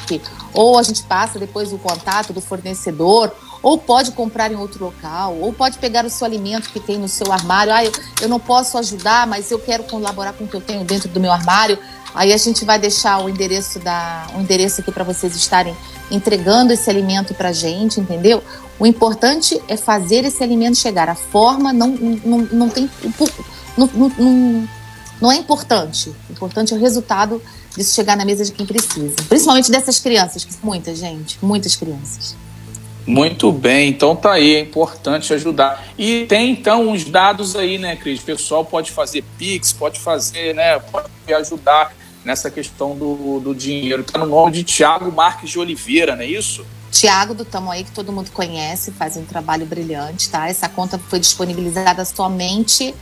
ou 0.53 0.79
a 0.79 0.83
gente 0.83 1.03
passa 1.03 1.39
depois 1.39 1.73
o 1.73 1.79
contato 1.79 2.33
do 2.33 2.41
fornecedor, 2.41 3.33
ou 3.63 3.77
pode 3.77 4.13
comprar 4.13 4.53
em 4.53 4.57
outro 4.57 4.85
local, 4.85 5.37
ou 5.41 5.53
pode 5.53 5.79
pegar 5.79 6.05
o 6.05 6.11
seu 6.11 6.27
alimento 6.27 6.71
que 6.71 6.81
tem 6.81 6.97
no 6.97 7.09
seu 7.09 7.33
armário. 7.33 7.73
Ah, 7.73 7.85
eu, 7.85 7.93
eu 8.23 8.29
não 8.29 8.39
posso 8.39 8.79
ajudar, 8.79 9.27
mas 9.27 9.51
eu 9.51 9.59
quero 9.59 9.83
colaborar 9.85 10.33
com 10.33 10.45
o 10.45 10.49
que 10.49 10.55
eu 10.55 10.61
tenho 10.61 10.85
dentro 10.85 11.09
do 11.09 11.19
meu 11.19 11.33
armário. 11.33 11.79
Aí 12.15 12.33
a 12.33 12.37
gente 12.37 12.65
vai 12.65 12.79
deixar 12.79 13.23
o 13.23 13.29
endereço 13.29 13.79
da, 13.79 14.27
o 14.35 14.41
endereço 14.41 14.81
aqui 14.81 14.91
para 14.91 15.05
vocês 15.05 15.35
estarem 15.37 15.77
entregando 16.11 16.73
esse 16.73 16.89
alimento 16.89 17.35
para 17.35 17.53
gente, 17.53 18.01
entendeu? 18.01 18.43
O 18.79 18.87
importante 18.87 19.61
é 19.69 19.77
fazer 19.77 20.25
esse 20.25 20.43
alimento 20.43 20.77
chegar. 20.77 21.09
A 21.09 21.15
forma 21.15 21.73
não, 21.73 21.89
não, 21.89 22.39
não 22.39 22.69
tem. 22.69 22.89
Não, 23.77 23.91
não, 23.95 24.69
não 25.21 25.33
é 25.33 25.37
importante. 25.37 26.11
O 26.29 26.33
importante 26.33 26.73
é 26.73 26.77
o 26.77 26.81
resultado 26.81 27.43
disso 27.79 27.95
chegar 27.95 28.17
na 28.17 28.25
mesa 28.25 28.45
de 28.45 28.53
quem 28.53 28.67
precisa. 28.67 29.15
Principalmente 29.29 29.71
dessas 29.71 29.99
crianças, 29.99 30.45
que 30.45 30.53
são 30.53 30.61
muitas, 30.63 30.99
gente, 30.99 31.39
muitas 31.41 31.75
crianças. 31.77 32.37
Muito 33.07 33.51
bem, 33.51 33.89
então 33.89 34.15
tá 34.15 34.33
aí, 34.33 34.57
é 34.57 34.61
importante 34.61 35.33
ajudar. 35.33 35.83
E 35.97 36.27
tem 36.27 36.51
então 36.51 36.91
uns 36.91 37.07
dados 37.07 37.57
aí, 37.57 37.79
né, 37.79 37.97
Cris? 37.97 38.21
O 38.21 38.23
pessoal 38.25 38.65
pode 38.65 38.91
fazer 38.91 39.25
Pix, 39.39 39.73
pode 39.73 39.99
fazer, 39.99 40.55
né, 40.55 40.79
pode 40.79 41.09
ajudar 41.33 41.95
nessa 42.23 42.51
questão 42.51 42.95
do, 42.95 43.41
do 43.41 43.55
dinheiro. 43.55 44.05
Tá 44.05 44.19
no 44.19 44.27
nome 44.27 44.53
de 44.53 44.63
Tiago 44.63 45.11
Marques 45.11 45.49
de 45.49 45.59
Oliveira, 45.59 46.15
não 46.15 46.23
é 46.23 46.27
isso? 46.27 46.67
Tiago 46.91 47.33
do 47.33 47.47
Tamoaí, 47.47 47.85
que 47.85 47.93
todo 47.93 48.13
mundo 48.13 48.31
conhece, 48.31 48.93
faz 48.93 49.17
um 49.17 49.25
trabalho 49.25 49.65
brilhante, 49.65 50.29
tá? 50.29 50.49
Essa 50.49 50.69
conta 50.69 50.99
foi 50.99 51.19
disponibilizada 51.19 52.05
somente 52.05 52.95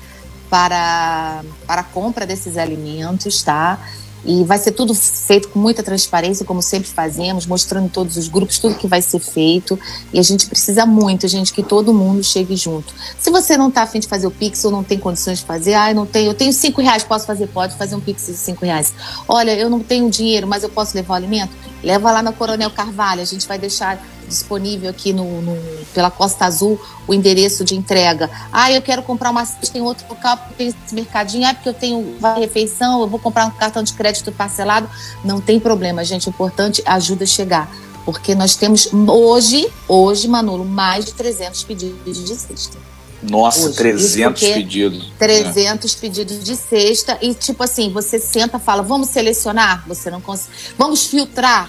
para, 0.49 1.43
para 1.67 1.81
a 1.81 1.85
compra 1.85 2.25
desses 2.25 2.57
alimentos, 2.57 3.43
tá? 3.43 3.79
E 4.27 4.43
vai 4.45 4.59
ser 4.59 4.73
tudo 4.73 4.93
feito 4.93 5.49
com 5.49 5.59
muita 5.59 5.83
transparência, 5.83 6.45
como 6.45 6.61
sempre 6.61 6.89
fazemos, 6.89 7.47
mostrando 7.47 7.89
todos 7.89 8.17
os 8.17 8.27
grupos 8.27 8.59
tudo 8.59 8.75
que 8.75 8.89
vai 8.89 9.01
ser 9.01 9.21
feito. 9.21 9.79
E 10.13 10.19
a 10.19 10.23
gente 10.23 10.47
precisa 10.47 10.85
muito, 10.85 11.29
gente, 11.29 11.53
que 11.53 11.63
todo 11.63 11.95
mundo 11.95 12.25
chegue 12.25 12.57
junto. 12.57 12.93
Se 13.19 13.31
você 13.31 13.57
não 13.57 13.69
está 13.69 13.83
afim 13.83 14.01
de 14.01 14.09
fazer 14.09 14.27
o 14.27 14.31
Pix 14.31 14.65
ou 14.65 14.73
não 14.73 14.83
tem 14.83 14.99
condições 14.99 15.39
de 15.39 15.45
fazer, 15.45 15.75
ah, 15.75 15.91
eu 15.91 15.95
não 15.95 16.07
tenho, 16.07 16.31
eu 16.31 16.35
tenho 16.35 16.53
cinco 16.53 16.81
reais, 16.81 17.05
posso 17.05 17.25
fazer? 17.25 17.47
Pode 17.47 17.77
fazer 17.77 17.95
um 17.95 18.01
Pix 18.01 18.27
de 18.27 18.35
cinco 18.35 18.65
reais. 18.65 18.93
Olha, 19.29 19.55
eu 19.57 19.71
não 19.71 19.81
tenho 19.81 20.11
dinheiro, 20.11 20.47
mas 20.47 20.65
eu 20.65 20.69
posso 20.69 20.97
levar 20.97 21.15
o 21.15 21.17
alimento? 21.17 21.53
Leva 21.85 22.11
lá 22.11 22.23
na 22.23 22.33
Coronel 22.33 22.71
Carvalho, 22.71 23.23
a 23.23 23.25
gente 23.25 23.47
vai 23.47 23.59
deixar 23.59 24.03
disponível 24.27 24.91
aqui 24.91 25.13
no, 25.13 25.41
no, 25.43 25.57
pela 25.95 26.11
Costa 26.11 26.45
Azul 26.45 26.81
o 27.07 27.15
endereço 27.15 27.65
de 27.65 27.77
entrega. 27.77 28.31
Ah, 28.53 28.71
eu 28.73 28.83
quero 28.83 29.03
comprar 29.03 29.31
uma 29.31 29.45
cesta 29.45 29.79
em 29.79 29.81
outro 29.81 30.07
local 30.09 30.37
porque 30.37 30.55
tem 30.55 30.69
esse 30.69 30.95
mercadinho. 30.95 31.47
Ah, 31.47 31.55
porque 31.55 31.69
eu 31.69 31.75
tenho 31.75 31.99
uma 31.99 32.35
refeição, 32.35 33.01
eu 33.01 33.09
vou 33.09 33.19
comprar 33.19 33.47
um 33.47 33.51
cartão 33.51 33.83
de 33.83 33.93
crédito 33.93 34.33
parcelado. 34.33 34.89
Não 35.25 35.41
tem 35.41 35.61
problema, 35.61 36.05
gente. 36.05 36.29
O 36.29 36.31
importante 36.31 36.83
é 36.85 36.91
ajuda 36.91 37.25
a 37.25 37.27
chegar. 37.27 37.71
Porque 38.05 38.35
nós 38.35 38.55
temos 38.55 38.89
hoje, 38.93 39.69
hoje, 39.89 40.29
Manolo, 40.29 40.65
mais 40.65 41.05
de 41.05 41.15
300 41.15 41.65
pedidos 41.65 42.25
de 42.25 42.37
cesta. 42.37 42.79
Nossa, 43.23 43.67
hoje. 43.67 43.77
300 43.77 44.41
pedidos. 44.43 45.13
300 45.19 45.93
é. 45.95 45.99
pedidos 45.99 46.45
de 46.45 46.55
cesta. 46.55 47.19
E, 47.21 47.35
tipo 47.35 47.63
assim, 47.65 47.91
você 47.91 48.19
senta 48.19 48.59
fala, 48.59 48.83
vamos 48.83 49.09
selecionar? 49.09 49.85
Você 49.89 50.11
não 50.11 50.21
consegue. 50.21 50.55
Vamos 50.79 51.07
filtrar? 51.07 51.69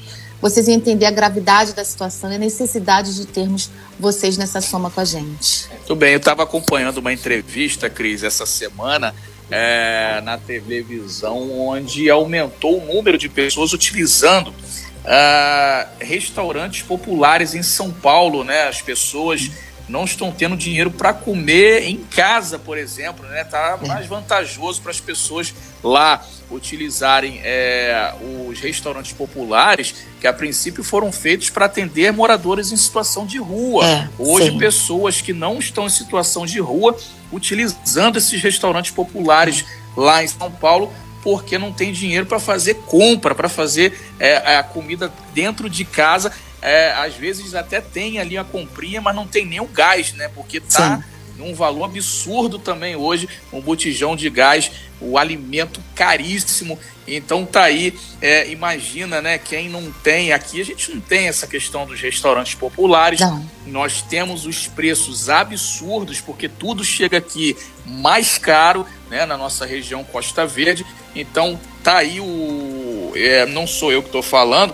vocês 0.46 0.68
iam 0.68 0.76
entender 0.76 1.08
a 1.08 1.12
gravidade 1.12 1.74
da 1.74 1.84
situação 1.84 2.32
e 2.32 2.36
a 2.36 2.38
necessidade 2.38 3.16
de 3.16 3.26
termos 3.26 3.72
vocês 4.00 4.38
nessa 4.38 4.62
soma 4.62 4.92
com 4.92 5.02
a 5.02 5.06
gente. 5.06 5.68
Muito 5.72 5.96
bem, 5.96 6.12
eu 6.12 6.18
estava 6.18 6.44
acompanhando 6.44 7.00
uma 7.00 7.12
entrevista, 7.12 7.90
Cris, 7.90 8.22
essa 8.22 8.46
semana 8.46 9.16
é, 9.50 10.22
na 10.24 10.38
televisão, 10.38 11.52
onde 11.68 12.12
aumentou 12.12 12.80
o 12.80 12.94
número 12.94 13.18
de 13.18 13.28
pessoas 13.28 13.74
utilizando 13.74 14.50
uh, 14.50 15.90
restaurantes 15.98 16.84
populares 16.84 17.56
em 17.56 17.64
São 17.64 17.90
Paulo, 17.90 18.44
né? 18.44 18.68
As 18.68 18.84
pessoas 18.84 19.50
não 19.88 20.04
estão 20.04 20.32
tendo 20.32 20.58
dinheiro 20.58 20.90
para 20.90 21.14
comer 21.14 21.84
em 21.84 21.98
casa, 21.98 22.58
por 22.58 22.78
exemplo, 22.78 23.26
né? 23.28 23.44
Tá 23.44 23.78
mais 23.86 24.08
vantajoso 24.08 24.82
para 24.82 24.92
as 24.92 25.00
pessoas 25.00 25.54
lá 25.84 26.24
utilizarem 26.50 27.40
é, 27.44 28.14
os 28.48 28.60
restaurantes 28.60 29.14
populares 29.14 29.96
que 30.20 30.28
a 30.28 30.34
princípio 30.34 30.84
foram 30.84 31.12
feitos 31.12 31.50
para 31.50 31.66
atender 31.66 32.12
moradores 32.12 32.72
em 32.72 32.78
situação 32.78 33.26
de 33.26 33.38
rua. 33.38 33.86
É, 33.86 34.10
Hoje 34.18 34.52
sim. 34.52 34.58
pessoas 34.58 35.22
que 35.22 35.34
não 35.34 35.60
estão 35.60 35.86
em 35.86 35.90
situação 35.90 36.46
de 36.46 36.60
rua 36.60 36.98
utilizando 37.32 38.18
esses 38.18 38.42
restaurantes 38.42 38.92
populares 38.92 39.66
lá 39.96 40.24
em 40.24 40.28
São 40.28 40.52
Paulo 40.52 40.92
porque 41.26 41.58
não 41.58 41.74
tem 41.74 41.92
dinheiro 41.92 42.28
para 42.28 42.40
fazer 42.40 42.76
compra, 42.86 43.34
para 43.34 43.50
fazer 43.50 44.00
é, 44.20 44.58
a 44.58 44.62
comida 44.62 45.12
dentro 45.34 45.68
de 45.68 45.84
casa. 45.84 46.32
É, 46.66 46.92
às 46.94 47.14
vezes 47.14 47.54
até 47.54 47.80
tem 47.80 48.18
ali 48.18 48.36
a 48.40 48.44
comprinha, 48.44 49.00
mas 49.00 49.16
não 49.16 49.28
tem 49.28 49.46
nem 49.46 49.60
o 49.60 49.68
gás, 49.68 50.14
né? 50.14 50.28
Porque 50.34 50.60
tá 50.60 50.98
Sim. 50.98 51.04
num 51.38 51.54
valor 51.54 51.84
absurdo 51.84 52.58
também 52.58 52.96
hoje 52.96 53.30
um 53.54 53.62
botijão 53.62 54.16
de 54.16 54.28
gás, 54.32 54.72
o 55.00 55.16
alimento 55.16 55.80
caríssimo. 55.94 56.80
Então 57.08 57.46
tá 57.46 57.62
aí, 57.62 57.94
é, 58.20 58.50
imagina, 58.50 59.22
né? 59.22 59.38
Quem 59.38 59.70
não 59.70 59.92
tem 59.92 60.34
aqui, 60.34 60.60
a 60.60 60.66
gente 60.66 60.92
não 60.92 61.00
tem 61.00 61.28
essa 61.28 61.46
questão 61.46 61.86
dos 61.86 62.02
restaurantes 62.02 62.56
populares. 62.56 63.20
Não. 63.20 63.48
Nós 63.68 64.02
temos 64.02 64.48
os 64.48 64.66
preços 64.66 65.30
absurdos, 65.30 66.20
porque 66.20 66.50
tudo 66.50 66.84
chega 66.84 67.20
aqui 67.20 67.56
mais 67.86 68.40
caro, 68.40 68.88
né? 69.08 69.24
Na 69.28 69.38
nossa 69.38 69.68
região 69.68 70.04
Costa 70.04 70.48
Verde. 70.48 70.84
Então 71.16 71.60
tá 71.84 71.98
aí 71.98 72.20
o. 72.20 73.12
É, 73.16 73.46
não 73.46 73.68
sou 73.68 73.92
eu 73.92 74.02
que 74.02 74.10
estou 74.10 74.24
falando. 74.24 74.74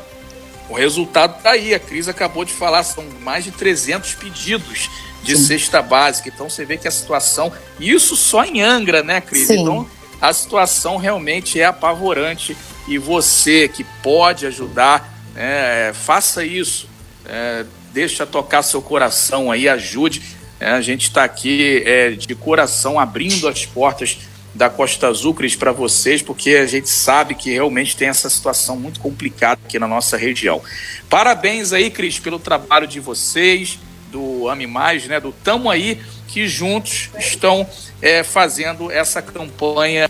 O 0.71 0.75
resultado 0.75 1.41
tá 1.43 1.51
aí. 1.51 1.73
A 1.73 1.79
Cris 1.79 2.07
acabou 2.07 2.45
de 2.45 2.53
falar, 2.53 2.83
são 2.83 3.03
mais 3.21 3.43
de 3.43 3.51
300 3.51 4.15
pedidos 4.15 4.89
de 5.21 5.35
Sim. 5.35 5.43
cesta 5.43 5.81
básica. 5.81 6.29
Então 6.29 6.49
você 6.49 6.63
vê 6.63 6.77
que 6.77 6.87
a 6.87 6.91
situação. 6.91 7.51
Isso 7.77 8.15
só 8.15 8.45
em 8.45 8.61
Angra, 8.61 9.03
né, 9.03 9.19
Cris? 9.19 9.47
Sim. 9.47 9.61
Então 9.61 9.87
a 10.21 10.31
situação 10.31 10.95
realmente 10.95 11.59
é 11.59 11.65
apavorante 11.65 12.55
e 12.87 12.97
você 12.97 13.67
que 13.67 13.83
pode 14.01 14.45
ajudar, 14.45 15.13
é, 15.35 15.91
faça 15.93 16.45
isso. 16.45 16.87
É, 17.25 17.65
deixa 17.91 18.25
tocar 18.25 18.63
seu 18.63 18.81
coração 18.81 19.51
aí, 19.51 19.67
ajude. 19.67 20.21
É, 20.57 20.69
a 20.71 20.81
gente 20.81 21.03
está 21.03 21.25
aqui 21.25 21.83
é, 21.85 22.11
de 22.11 22.33
coração 22.33 22.97
abrindo 22.97 23.47
as 23.47 23.65
portas 23.65 24.19
da 24.53 24.69
Costa 24.69 25.07
Azul, 25.07 25.33
Cris, 25.33 25.55
para 25.55 25.71
vocês, 25.71 26.21
porque 26.21 26.51
a 26.51 26.65
gente 26.65 26.89
sabe 26.89 27.35
que 27.35 27.51
realmente 27.51 27.95
tem 27.95 28.09
essa 28.09 28.29
situação 28.29 28.75
muito 28.77 28.99
complicada 28.99 29.61
aqui 29.65 29.79
na 29.79 29.87
nossa 29.87 30.17
região. 30.17 30.61
Parabéns 31.09 31.71
aí, 31.73 31.89
Cris, 31.89 32.19
pelo 32.19 32.39
trabalho 32.39 32.85
de 32.85 32.99
vocês, 32.99 33.79
do 34.11 34.49
Ame 34.49 34.67
Mais, 34.67 35.07
né, 35.07 35.19
do 35.19 35.31
Tamo 35.31 35.69
Aí, 35.69 35.99
que 36.27 36.47
juntos 36.47 37.09
estão 37.17 37.67
é, 38.01 38.23
fazendo 38.23 38.91
essa 38.91 39.21
campanha 39.21 40.09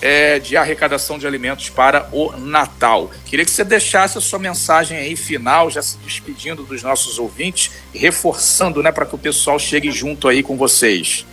é, 0.00 0.38
de 0.38 0.56
arrecadação 0.56 1.18
de 1.18 1.26
alimentos 1.26 1.70
para 1.70 2.08
o 2.12 2.32
Natal. 2.32 3.10
Queria 3.24 3.44
que 3.44 3.50
você 3.50 3.64
deixasse 3.64 4.18
a 4.18 4.20
sua 4.20 4.38
mensagem 4.38 4.98
aí 4.98 5.16
final, 5.16 5.70
já 5.70 5.82
se 5.82 5.96
despedindo 5.98 6.62
dos 6.62 6.82
nossos 6.82 7.18
ouvintes 7.18 7.70
reforçando, 7.94 8.82
né, 8.82 8.92
para 8.92 9.06
que 9.06 9.14
o 9.14 9.18
pessoal 9.18 9.58
chegue 9.58 9.90
junto 9.90 10.28
aí 10.28 10.42
com 10.42 10.56
vocês. 10.56 11.24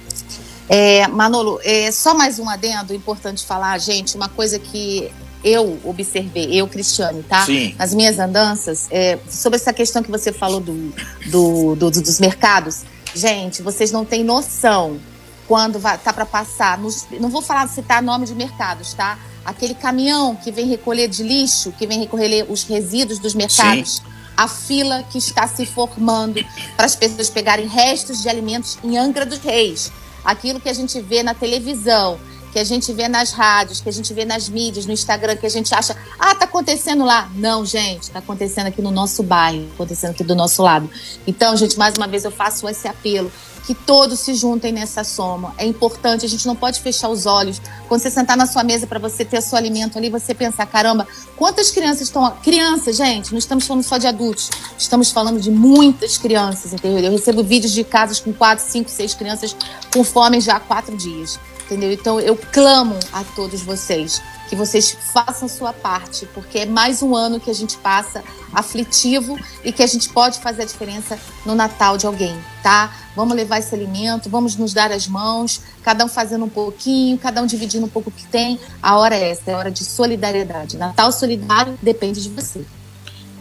É, 0.70 1.08
Manolo, 1.08 1.60
é, 1.63 1.91
só 1.91 2.13
mais 2.13 2.39
um 2.39 2.50
adendo 2.50 2.93
importante 2.93 3.46
falar, 3.46 3.77
gente, 3.79 4.15
uma 4.15 4.29
coisa 4.29 4.58
que 4.58 5.12
eu 5.43 5.77
observei, 5.84 6.53
eu, 6.53 6.67
Cristiane, 6.67 7.22
tá? 7.24 7.46
Sim. 7.46 7.75
Nas 7.77 7.93
minhas 7.93 8.17
andanças, 8.17 8.88
é, 8.89 9.20
sobre 9.29 9.58
essa 9.58 9.74
questão 9.74 10.01
que 10.01 10.10
você 10.10 10.32
falou 10.32 10.62
do, 10.62 10.93
do, 11.29 11.75
do, 11.75 11.91
dos 11.91 12.20
mercados, 12.20 12.84
Gente, 13.15 13.62
vocês 13.62 13.91
não 13.91 14.03
têm 14.03 14.24
noção 14.24 15.00
quando 15.48 15.77
vai, 15.77 15.98
tá 15.98 16.12
para 16.12 16.25
passar. 16.25 16.77
Nos, 16.77 17.05
não 17.20 17.29
vou 17.29 17.41
falar 17.41 17.67
citar 17.67 18.01
nome 18.01 18.25
de 18.25 18.34
mercados, 18.34 18.93
tá? 18.93 19.20
Aquele 19.46 19.75
caminhão 19.75 20.36
que 20.36 20.51
vem 20.51 20.67
recolher 20.67 21.08
de 21.08 21.22
lixo, 21.22 21.72
que 21.74 21.86
vem 21.86 22.00
recolher 22.00 22.46
os 22.50 22.63
resíduos 22.63 23.20
dos 23.20 23.36
mercados. 23.36 23.98
Sim. 23.98 24.03
A 24.36 24.48
fila 24.48 25.03
que 25.12 25.20
está 25.20 25.48
se 25.48 25.63
formando 25.63 26.43
para 26.75 26.88
as 26.88 26.96
pessoas 26.96 27.29
pegarem 27.29 27.67
restos 27.67 28.24
de 28.24 28.29
alimentos 28.29 28.79
em 28.84 28.98
Angra 28.98 29.25
dos 29.27 29.38
Reis. 29.39 29.91
Aquilo 30.24 30.60
que 30.60 30.70
a 30.70 30.74
gente 30.74 31.00
vê 31.01 31.22
na 31.22 31.34
televisão, 31.34 32.20
que 32.53 32.60
a 32.60 32.63
gente 32.63 32.93
vê 32.93 33.07
nas 33.07 33.31
rádios, 33.31 33.81
que 33.81 33.89
a 33.89 33.91
gente 33.91 34.13
vê 34.13 34.24
nas 34.24 34.48
mídias, 34.48 34.86
no 34.86 34.93
Instagram, 34.93 35.36
que 35.36 35.45
a 35.48 35.50
gente 35.50 35.74
acha, 35.74 35.98
ah, 36.19 36.36
tá 36.36 36.45
acontecendo 36.45 37.03
lá. 37.03 37.27
Não, 37.33 37.65
gente, 37.65 38.12
tá 38.12 38.19
acontecendo 38.19 38.67
aqui 38.67 38.79
no 38.79 38.91
nosso 38.91 39.24
bairro, 39.24 39.67
acontecendo 39.74 40.12
aqui 40.12 40.24
do 40.24 40.36
nosso 40.36 40.62
lado. 40.62 40.88
Então, 41.25 41.57
gente, 41.57 41.75
mais 41.79 41.95
uma 41.98 42.07
vez 42.07 42.24
eu 42.24 42.31
faço 42.31 42.69
esse 42.69 42.88
apelo 42.88 43.31
que 43.65 43.74
todos 43.74 44.19
se 44.19 44.36
juntem 44.36 44.72
nessa 44.72 45.03
soma. 45.03 45.55
É 45.57 45.65
importante, 45.65 46.25
a 46.25 46.29
gente 46.29 46.45
não 46.45 46.55
pode 46.55 46.79
fechar 46.79 47.10
os 47.10 47.25
olhos. 47.25 47.60
Quando 47.88 48.01
você 48.01 48.12
sentar 48.12 48.38
na 48.38 48.45
sua 48.45 48.63
mesa 48.63 48.86
para 48.86 49.00
você 49.00 49.25
ter 49.25 49.41
seu 49.41 49.57
alimento 49.57 49.98
ali, 49.98 50.10
você 50.10 50.36
pensar, 50.36 50.67
caramba, 50.67 51.07
quantas 51.36 51.72
crianças 51.72 52.01
estão. 52.01 52.29
Crianças, 52.43 52.98
gente, 52.98 53.31
não 53.31 53.39
estamos 53.39 53.66
falando 53.66 53.83
só 53.83 53.98
de 53.98 54.05
adultos, 54.05 54.51
estamos 54.77 55.09
falando 55.11 55.39
de 55.39 55.50
muitas 55.50 56.18
crianças, 56.20 56.74
entendeu? 56.74 57.00
Eu 57.00 57.11
recebo 57.13 57.44
vídeos 57.44 57.72
de 57.72 57.83
casas 57.83 58.20
com 58.20 58.31
quatro, 58.31 58.63
cinco, 58.63 58.92
seis 58.92 59.16
crianças 59.16 59.55
com 59.92 60.03
fome 60.03 60.39
já 60.39 60.57
há 60.57 60.59
quatro 60.59 60.96
dias 60.96 61.39
entendeu? 61.65 61.91
Então 61.91 62.19
eu 62.19 62.35
clamo 62.35 62.97
a 63.11 63.23
todos 63.23 63.61
vocês 63.61 64.21
que 64.49 64.55
vocês 64.55 64.95
façam 65.13 65.47
sua 65.47 65.73
parte, 65.73 66.27
porque 66.33 66.59
é 66.59 66.65
mais 66.65 67.01
um 67.01 67.15
ano 67.15 67.39
que 67.39 67.49
a 67.49 67.53
gente 67.53 67.77
passa 67.77 68.23
aflitivo 68.53 69.39
e 69.63 69.71
que 69.71 69.81
a 69.81 69.87
gente 69.87 70.09
pode 70.09 70.39
fazer 70.39 70.61
a 70.61 70.65
diferença 70.65 71.17
no 71.45 71.55
Natal 71.55 71.97
de 71.97 72.05
alguém, 72.05 72.37
tá? 72.61 72.93
Vamos 73.15 73.35
levar 73.35 73.59
esse 73.59 73.73
alimento, 73.73 74.29
vamos 74.29 74.55
nos 74.55 74.73
dar 74.73 74.91
as 74.91 75.07
mãos, 75.07 75.61
cada 75.81 76.05
um 76.05 76.07
fazendo 76.07 76.45
um 76.45 76.49
pouquinho, 76.49 77.17
cada 77.17 77.41
um 77.41 77.47
dividindo 77.47 77.85
um 77.85 77.89
pouco 77.89 78.09
o 78.09 78.13
que 78.13 78.27
tem. 78.27 78.59
A 78.81 78.97
hora 78.97 79.15
é 79.15 79.31
essa, 79.31 79.49
é 79.49 79.55
hora 79.55 79.71
de 79.71 79.83
solidariedade. 79.83 80.77
Natal 80.77 81.11
solidário 81.11 81.77
depende 81.81 82.21
de 82.21 82.29
você. 82.29 82.63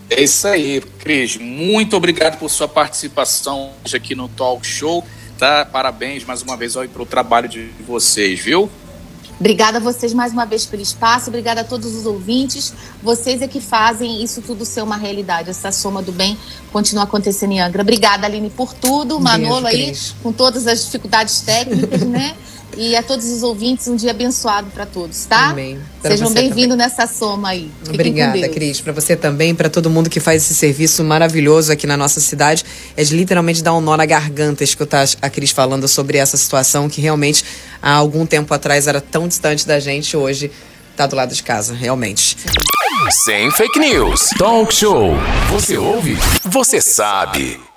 É 0.09 0.23
isso 0.23 0.47
aí, 0.47 0.81
Cris. 0.99 1.37
Muito 1.37 1.97
obrigado 1.97 2.39
por 2.39 2.51
sua 2.51 2.69
participação 2.69 3.73
hoje 3.85 3.97
aqui 3.97 4.15
no 4.15 4.29
Talk 4.29 4.67
Show 4.67 5.05
tá? 5.39 5.65
Parabéns 5.65 6.25
mais 6.25 6.43
uma 6.43 6.57
vez 6.57 6.75
para 6.75 7.03
o 7.03 7.07
trabalho 7.07 7.49
de 7.49 7.71
vocês, 7.87 8.41
viu? 8.41 8.71
Obrigada 9.39 9.79
a 9.79 9.81
vocês 9.81 10.15
mais 10.15 10.33
uma 10.33 10.47
vez 10.47 10.65
pelo 10.65 10.83
espaço, 10.83 11.29
obrigada 11.29 11.63
a 11.63 11.65
todos 11.65 11.97
os 11.97 12.07
ouvintes. 12.07 12.73
Vocês 13.03 13.43
é 13.43 13.49
que 13.49 13.61
fazem 13.61 14.23
isso 14.23 14.41
tudo 14.41 14.65
ser 14.65 14.83
uma 14.83 14.97
realidade, 14.97 15.51
essa 15.51 15.73
soma 15.73 16.01
do 16.01 16.13
bem 16.13 16.39
continua 16.73 17.03
acontecendo 17.03 17.51
em 17.51 17.61
Angra. 17.61 17.83
Obrigada, 17.83 18.25
Aline, 18.25 18.51
por 18.51 18.73
tudo. 18.73 19.19
Manolo 19.19 19.67
aí, 19.67 19.93
com 20.23 20.33
todas 20.33 20.69
as 20.69 20.85
dificuldades 20.85 21.41
técnicas, 21.41 22.03
né? 22.03 22.37
E 22.77 22.97
a 22.97 23.03
todos 23.03 23.27
os 23.31 23.43
ouvintes, 23.43 23.87
um 23.89 23.97
dia 23.97 24.11
abençoado 24.11 24.71
para 24.71 24.87
todos, 24.87 25.25
tá? 25.27 25.51
Amém. 25.51 25.79
Pra 26.01 26.11
Sejam 26.11 26.33
bem-vindos 26.33 26.77
nessa 26.77 27.07
soma 27.07 27.51
aí. 27.51 27.71
Fiquem 27.81 27.95
Obrigada, 27.95 28.49
Cris. 28.49 28.81
Para 28.81 28.93
você 28.93 29.15
também, 29.15 29.55
para 29.55 29.69
todo 29.69 29.91
mundo 29.91 30.09
que 30.09 30.21
faz 30.21 30.43
esse 30.43 30.55
serviço 30.55 31.05
maravilhoso 31.05 31.71
aqui 31.73 31.87
na 31.87 31.97
nossa 31.97 32.21
cidade. 32.21 32.65
É 32.97 33.05
de 33.05 33.15
literalmente 33.15 33.63
dar 33.63 33.75
um 33.75 33.81
nó 33.81 33.97
na 33.97 34.07
garganta 34.07 34.65
escutar 34.65 35.07
a 35.21 35.31
Cris 35.31 35.51
falando 35.51 35.87
sobre 35.87 36.19
essa 36.19 36.37
situação 36.37 36.89
que 36.89 37.01
realmente 37.01 37.45
há 37.81 37.93
algum 37.93 38.25
tempo 38.25 38.53
atrás 38.55 38.87
era 38.87 39.01
tão 39.01 39.29
distante 39.29 39.67
da 39.67 39.79
gente, 39.79 40.17
hoje 40.17 40.51
tá 40.97 41.07
do 41.07 41.17
lado 41.17 41.35
de 41.35 41.43
casa, 41.43 41.75
realmente. 41.75 42.37
Sem 43.25 43.51
fake 43.51 43.79
news. 43.79 44.29
Talk 44.39 44.73
show. 44.75 45.15
Você 45.51 45.77
ouve? 45.77 46.17
Você 46.45 46.81
sabe. 46.81 47.72